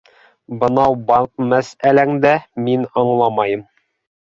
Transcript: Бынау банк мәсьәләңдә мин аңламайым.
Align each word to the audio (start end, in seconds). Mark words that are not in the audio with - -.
Бынау 0.63 0.95
банк 1.11 1.43
мәсьәләңдә 1.51 2.33
мин 2.65 2.91
аңламайым. 3.05 3.67